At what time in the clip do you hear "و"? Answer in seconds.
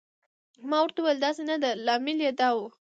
2.55-2.59